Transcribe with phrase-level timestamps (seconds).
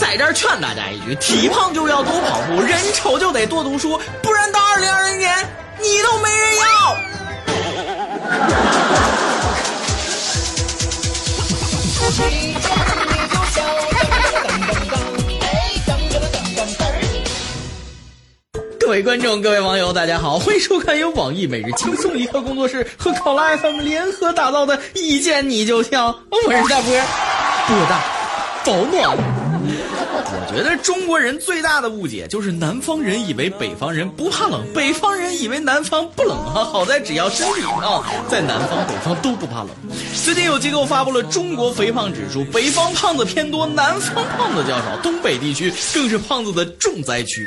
[0.00, 5.30] 在这儿劝大家一句：体胖就要多跑步，人丑就得多读书，不然到二零二零年
[5.78, 6.96] 你都没人要。
[18.80, 26.90] 各位观众，各位网友，大家好，欢迎收看由网易每日轻松一刻工作室和考拉 FM 联合打造的《一见你就跳》，我是大波，
[27.68, 28.00] 波大，
[28.64, 29.39] 保暖。
[30.26, 36.64] 我觉得中国人最大的误解就是南方人以为北方人不怕冷，北方人以为南方不冷啊。
[36.64, 39.70] 好在只要身体啊，在南方北方都不怕冷。
[40.24, 47.46] 最近有机构发布了中国肥胖指数，北方胖子偏多，南方胖子较少，东北地区更是胖子的重灾区。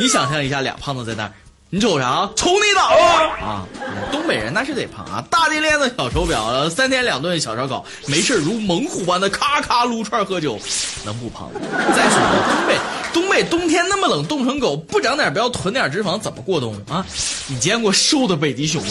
[0.00, 1.32] 你想象一下，俩胖子在那儿。
[1.68, 2.30] 你瞅啥？
[2.36, 3.30] 瞅你咋了？
[3.44, 3.66] 啊，
[4.12, 5.22] 东北人那是得胖啊！
[5.28, 10.56] 大金链子、小手表，三天两顿小烧烤，没事如猛虎般的咔咔撸串喝酒，
[11.04, 11.60] 能不胖吗？
[11.94, 12.78] 再说了，东北
[13.12, 17.04] 东北冬天那么冷，冻成狗，不长点膘，囤点脂肪，怎么过冬啊？
[17.48, 18.88] 你见过瘦的北极熊啊？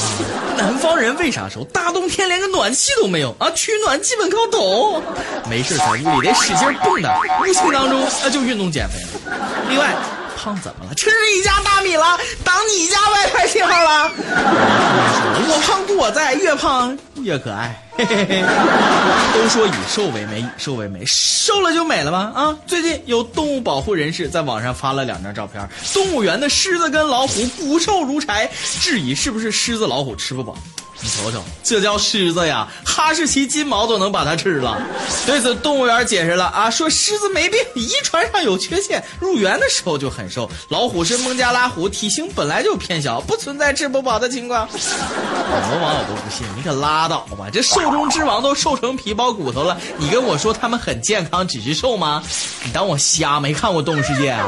[0.57, 1.63] 南方人为啥瘦？
[1.71, 3.49] 大冬天连个暖气都没有啊！
[3.51, 5.01] 取暖基本靠抖，
[5.49, 9.37] 没事在屋里得使劲蹦跶，无形当中那就运动减肥了。
[9.69, 9.95] 另外。
[10.45, 10.93] 胖怎么了？
[10.93, 12.19] 吃你家大米了？
[12.43, 14.11] 挡你家外派信号了？
[15.47, 17.83] 我胖故我在，越胖越可爱。
[17.97, 18.43] 嘿嘿嘿。
[19.33, 22.31] 都说以瘦为美，以瘦为美，瘦了就美了吗？
[22.35, 22.55] 啊！
[22.67, 28.47] 最近有动物保护人士在网上发了两张照片，动物园的狮子跟老虎骨瘦如柴，
[28.79, 30.55] 质疑是不是狮子老虎吃不饱。
[31.01, 32.67] 你瞅瞅，这叫狮子呀！
[32.83, 34.81] 哈士奇金毛都能把它吃了。
[35.25, 40.49] 对此，动物园解释了啊，说狮子没病，遗传上有缺陷，入园的时候就很瘦。
[40.69, 44.67] 老虎是孟加拉虎，体型本来就偏小，不存在吃不饱的情况。
[44.67, 44.79] 很
[45.69, 47.49] 多网友都不信，你可拉倒吧！
[47.51, 52.23] 这兽中之王都瘦成皮包骨头了，你跟我说他们很健康，只是瘦吗？
[52.63, 54.47] 你当我瞎没看过《动物世界》啊？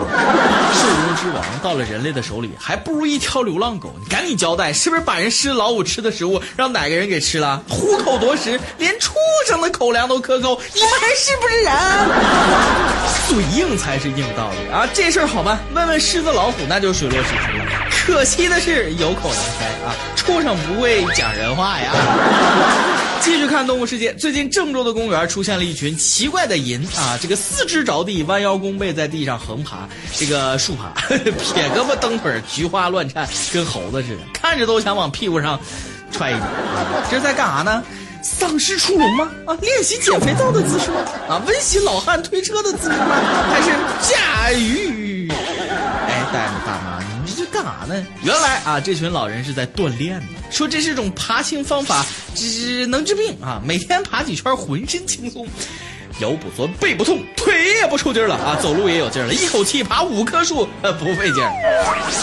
[0.73, 3.93] 兽中之王到了人类的手里，还不如一条流浪狗。
[3.99, 6.36] 你赶紧交代，是不是把人狮老虎吃的食物？
[6.55, 7.61] 让哪个人给吃了？
[7.67, 9.13] 虎口夺食，连畜
[9.47, 11.73] 生的口粮都克扣，你们还是不是人？
[13.27, 14.87] 嘴硬才是硬道理啊！
[14.93, 17.65] 这事儿好办，问问狮子老虎，那就水落石出了。
[17.89, 19.93] 可惜的是，有口难开啊！
[20.15, 21.91] 畜生不会讲人话呀。
[23.19, 27.19] 继续看动物世界，最近郑州的公园出现了一群奇怪的银啊！
[27.21, 35.59] 这个四肢着地，弯腰弓背，在地上横爬，这个竖爬， 撇胳膊蹬腿，菊花乱颤，跟猴子似的，看着都想往屁股上。
[36.17, 36.43] 快一点，
[37.09, 37.83] 这是在干啥呢？
[38.23, 39.29] 丧尸出笼吗？
[39.45, 40.97] 啊，练习减肥皂的姿势吗？
[41.29, 43.15] 啊，温习老汉推车的姿势吗？
[43.49, 43.69] 还是
[44.01, 45.29] 驾驭？
[45.29, 48.05] 哎，大爷大妈，你们这干啥呢？
[48.23, 50.27] 原来啊，这群老人是在锻炼呢。
[50.49, 52.05] 说这是种爬行方法，
[52.35, 55.47] 只能治病啊，每天爬几圈，浑身轻松。
[56.19, 58.57] 腰不酸，背不痛，腿也不抽筋了啊！
[58.61, 61.43] 走路也有劲了，一口气爬五棵树，呃不费劲。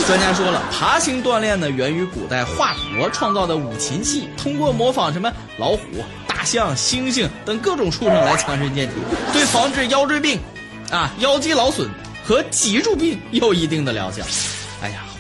[0.06, 5.80] 专家说了，爬行锻炼呢，源于古代华佗创造的五禽戏，通过模仿什么老虎、
[6.26, 8.94] 大象、猩猩等各种畜生来强身健体，
[9.32, 10.40] 对防治腰椎病、
[10.90, 11.88] 啊腰肌劳损
[12.24, 14.24] 和脊柱病有一定的疗效。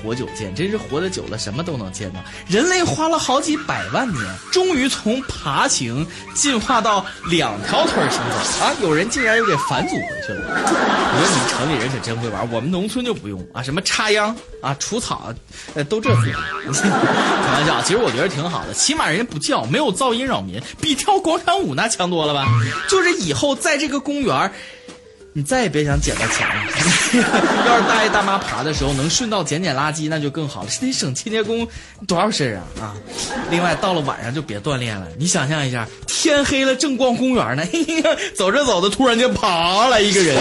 [0.04, 2.20] 活久见，真是活得久了，什么都能见到。
[2.46, 4.22] 人类花了好几百万年，
[4.52, 8.72] 终于从爬行进化到两条腿行走啊！
[8.82, 10.44] 有人竟然又给返祖回去了。
[10.46, 15.32] 我说你们城里人可真会玩，我们农村就不用啊，什么插秧啊、除草，
[15.74, 16.32] 呃，都这费。
[16.32, 22.46] 开玩笑，其实我觉得挺好的，起码人家不叫，没有噪音扰民，比跳广场舞那强多了吧？
[22.90, 24.52] 就是以后在这个公园。
[25.36, 26.54] 你再也别想捡到钱了。
[27.66, 31.66] 要是大爷大妈爬的时候能顺道捡捡垃圾，那就更好了，得省清洁工
[32.06, 32.94] 多少事儿啊啊！
[33.50, 35.08] 另外，到了晚上就别锻炼了。
[35.18, 37.64] 你想象一下，天黑了正逛公园呢，
[38.36, 40.40] 走着走着突然间爬来一个人，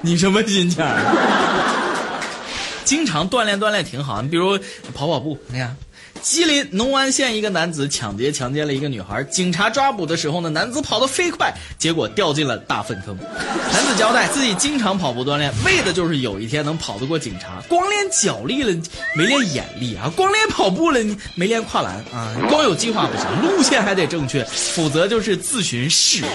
[0.00, 0.84] 你什么心情？
[2.84, 4.56] 经常锻炼锻炼挺好，你比如
[4.94, 5.76] 跑跑步，你看。
[6.22, 13.16] 吉林农安县一个男子抢劫强奸了一个女孩，警察抓捕的时候呢，男子跑得飞快，结果掉进了大粪坑。
[13.72, 17.62] 男子交代自己经常跑步锻炼，为的就是有一天能跑得过警察。
[17.68, 18.72] 光练脚力了，
[19.16, 21.00] 没练眼力啊；光练跑步了，
[21.34, 22.36] 没练跨栏啊。
[22.48, 26.28] 光有计划不行，路线还得正确，否则就是自寻死路。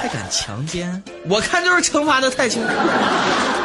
[0.00, 1.02] 还敢强奸？
[1.28, 2.62] 我看就是惩罚的太轻。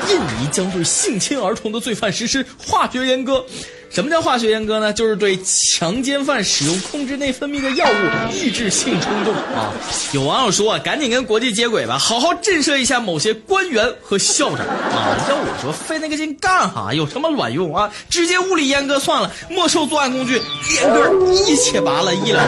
[0.10, 3.42] 印尼将对性侵儿童的罪犯实施化学阉割。
[3.90, 4.92] 什么叫化学阉割呢？
[4.92, 9.72] 就是对强奸犯使用控制内分泌的药物，抑制性冲动啊！
[10.12, 15.16] 有网友说，赶紧跟国际接轨吧，好好震慑一下某些官员和校长啊！
[15.30, 16.94] 要我说，费那个劲干哈？
[16.94, 17.90] 有什么卵用啊？
[18.10, 20.42] 直接物理阉割算了，没收作案工具，
[20.72, 22.42] 连根一切拔了，一了。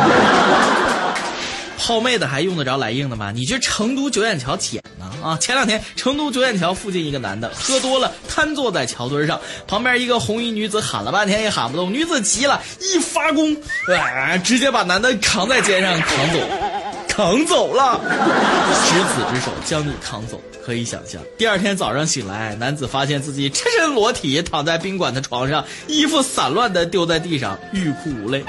[1.77, 3.31] 泡妹子还用得着来硬的吗？
[3.31, 5.38] 你去成都九眼桥捡呢啊！
[5.39, 13.56] 前两天成都九眼桥附近一个男的喝多了，瘫坐在桥墩上，旁边一个红衣女子喊了半天也喊不动，女子急了，一发功，
[13.88, 16.39] 啊，直接把男的扛在肩上扛走，
[17.07, 18.01] 扛走了，
[18.89, 20.41] 执子之手将你扛走。
[20.65, 28.44] 可以想象，第二天早上醒来，男子发现自己赤身裸体躺在宾馆的床上，衣服散乱的丢在地上，欲哭无泪。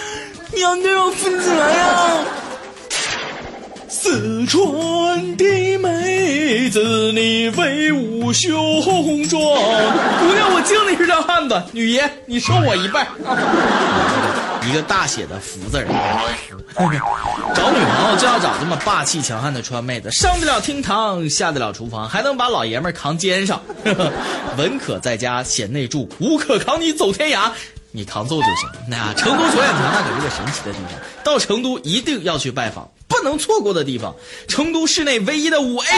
[0.54, 2.18] 娘娘要疯起来呀！
[4.46, 8.82] 春的妹子，你威武雄
[9.28, 9.40] 壮。
[9.40, 11.62] 姑娘，我敬你是条汉子。
[11.72, 13.06] 女爷，你收我一半。
[14.66, 15.86] 一个大写的福字儿。
[17.54, 23.60] 找女朋友就要找这么霸气强悍的川妹子，上得了厅堂，下得了厨房，还能把老爷们儿扛肩上。
[24.56, 27.50] 文可在家贤内助，武可扛你走天涯。
[27.96, 28.68] 你扛揍就行。
[28.88, 32.90] 那成都九眼桥那可是个神奇的地方，到成都一定要去拜访。
[33.24, 34.14] 能错过的地方，
[34.46, 35.92] 成都市内唯一的五 A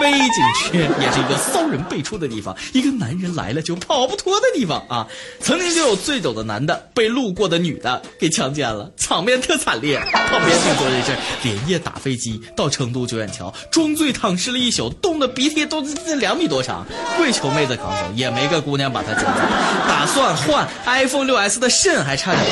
[0.00, 5.06] 微景区，也是一个骚人辈出的地方，一个男人来了就跑不脱的地方啊！
[5.40, 9.98] 曾经就有醉酒的男的被路过的女的给强奸了，场面特惨烈。
[9.98, 15.82] 旁边听说这事，连夜打飞机到成都九眼桥，装醉躺尸了一宿，冻得鼻涕都
[16.18, 16.86] 两米多长，
[17.16, 19.40] 跪求妹子扛走，也没个姑娘把他捡走。
[19.88, 22.42] 打算换 iPhone 6s 的肾还差点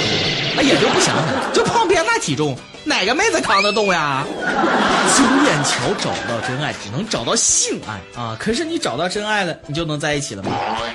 [0.56, 2.56] 啊，也就不想想，就旁边那体重。
[2.86, 4.24] 哪个妹子扛得动呀？
[5.16, 8.36] 九眼桥找不到真爱，只能找到性爱啊！
[8.38, 10.52] 可是你找到真爱了，你就能在一起了吗？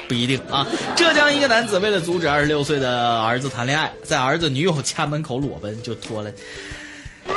[0.08, 0.66] 不一定啊！
[0.96, 6.32] 浙江一个男子为了阻止二十六岁的儿子谈恋爱，在儿子女友家门口裸奔，就脱了。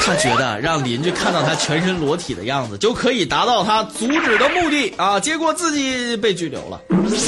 [0.01, 5.19] 他觉得让邻居看到他全身裸体的样子，就可以达到他阻止的目的啊！
[5.19, 6.81] 结果自己被拘留了。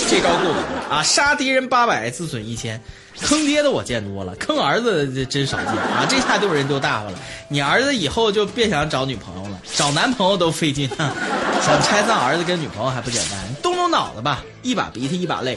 [0.09, 1.03] 这招够狠啊！
[1.03, 2.81] 杀敌人八百，自损一千。
[3.23, 6.07] 坑爹的我见多了，坑儿子真少见啊！
[6.09, 7.19] 这下丢人丢大发了。
[7.49, 10.87] 你儿子以后就别想找女朋友了，找男朋友都费劲。
[10.89, 14.45] 想拆散儿子跟女朋友还不简单，动动脑子吧！
[14.63, 15.57] 一把鼻涕一把泪。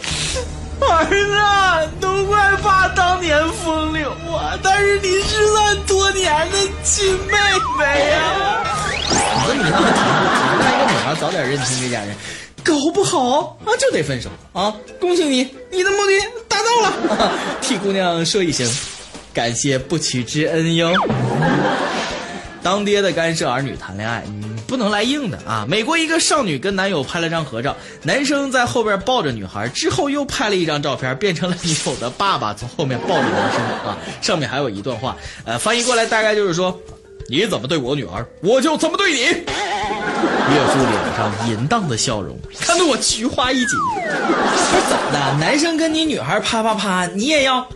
[0.87, 1.05] 儿
[1.85, 4.57] 子，都怪爸当年风流啊！
[4.63, 7.33] 但是你是咱多年的亲妹
[7.77, 8.63] 妹呀！
[9.09, 9.13] 你
[9.47, 9.79] 这么一闹，
[10.59, 12.15] 让一个女孩早点认清这家人。
[12.63, 14.73] 搞不好啊，就得分手啊！
[14.99, 17.31] 恭喜你，你的目的达到了。
[17.61, 18.69] 替姑娘说一声，
[19.33, 20.93] 感谢不娶之恩哟。
[22.61, 24.23] 当爹的干涉儿女谈恋爱，
[24.69, 25.65] 不能来硬的啊！
[25.67, 33.97] 美国一个少女跟男友拍了张合照，男生在后边抱着女孩，之后又拍了一张照片，变成了女友的爸爸从后面抱着男生啊。
[34.21, 36.79] 上面还有一段话，呃，翻译过来大概就是说。
[37.31, 39.19] 你怎么对我女儿，我就怎么对你。
[39.19, 43.67] 岳父脸上淫荡的笑容，看得我菊花一紧。
[43.67, 45.37] 是怎么的？
[45.39, 47.69] 男生跟你女孩啪啪啪，你也要？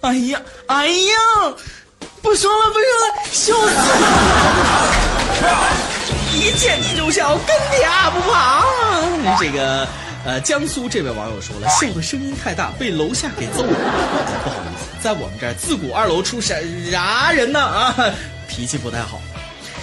[0.00, 1.54] 哎呀，哎呀，
[2.22, 4.13] 不说了，不说了，笑死了！
[6.64, 8.64] 见你就笑，跟爹不怕。
[9.38, 9.86] 这个，
[10.24, 13.68] 呃，江苏这位网友说了，笑的声音太大，被楼下给揍了。
[14.42, 16.54] 不好意思，在我们这儿，自古二楼出啥
[16.90, 17.60] 啥人呢？
[17.60, 17.94] 啊！
[18.48, 19.20] 脾气不太好。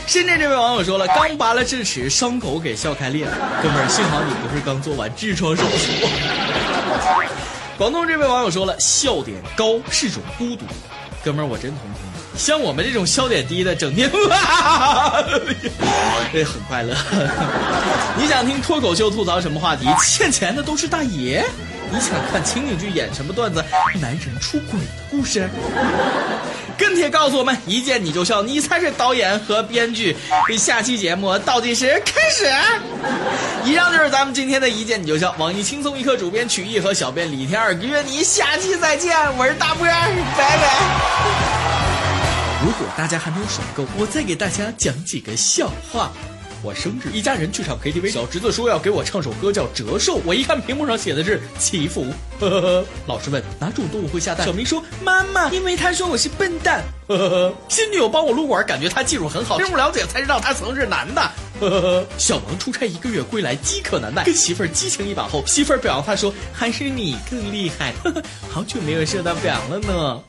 [0.08, 3.38] 深圳这位网友说了，刚拔了智齿，伤口给笑开裂了。
[3.62, 5.92] 哥们儿，幸好你不是刚做完痔疮手术。
[7.78, 10.66] 广东这位网友说了，笑点高是种孤独。
[11.24, 12.11] 哥们儿，我真同情。
[12.42, 15.24] 像我们这种笑点低的，整天哇，
[16.32, 16.96] 对，很快乐。
[18.18, 19.86] 你想听脱口秀吐槽什么话题？
[20.04, 21.46] 欠钱的都是大爷。
[21.92, 23.64] 你想看情景剧演什么段子？
[24.02, 25.48] 男人出轨的故事？
[26.80, 30.18] 跟帖告诉我们，一见你就笑，你才是导演和编剧。
[30.58, 32.52] 下期节目倒计时开始。
[33.66, 35.36] 以上就是咱们今天的一见你就笑。
[35.38, 39.16] 网易轻松一刻主编曲艺和小编李天二约你下期再见。
[39.38, 41.81] 我是大波，拜拜。
[42.64, 46.12] 如果大家还没有爽够，我再给大家讲几个笑话。
[46.64, 52.06] 我生日，一家人去唱 KTV，小侄子说要给我唱首歌叫折寿，我一看屏幕上写的是祈福，
[52.40, 52.86] 呵呵呵。
[53.08, 57.54] 老师问哪种动物会下蛋，小明说妈妈，因为他说我是笨蛋，呵呵呵。
[57.68, 61.22] 新女友帮我撸管，感觉他技术很好，深入了解才知道他曾是男的，
[61.60, 62.06] 呵呵呵。
[62.20, 68.22] 小王出差一个月归来饥渴难耐，跟媳妇儿激情一把后，媳妇儿表扬他说还是你更厉害，呵呵。
[68.52, 70.24] 好久没有受到表扬了呢。